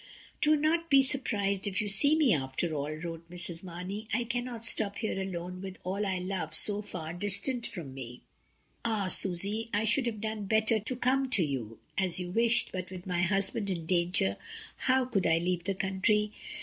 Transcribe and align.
"Do 0.41 0.55
not 0.55 0.89
be 0.89 1.03
surprised 1.03 1.67
if 1.67 1.79
you 1.79 1.87
see 1.87 2.15
me 2.15 2.33
after 2.33 2.73
all," 2.73 2.89
wrote 2.89 3.29
Mrs. 3.29 3.61
Marney. 3.63 4.07
"I 4.11 4.23
cannot 4.23 4.65
stop 4.65 4.95
here 4.97 5.21
alone 5.21 5.61
with 5.61 5.77
all 5.83 6.07
I 6.07 6.17
love 6.17 6.55
so 6.55 6.81
far 6.81 7.13
distant 7.13 7.67
from 7.67 7.93
me. 7.93 8.21
Ah! 8.83 9.09
Susy, 9.09 9.69
I 9.71 9.83
should 9.83 10.07
have 10.07 10.19
done 10.19 10.45
better 10.45 10.79
to 10.79 10.95
come 10.95 11.29
to 11.29 11.45
you, 11.45 11.77
as 11.99 12.19
you 12.19 12.31
wished, 12.31 12.71
but 12.71 12.89
with 12.89 13.05
my 13.05 13.21
husband 13.21 13.69
in 13.69 13.85
danger 13.85 14.37
how 14.77 15.05
could 15.05 15.27
I 15.27 15.37
leave 15.37 15.65
the 15.65 15.75
country?" 15.75 16.31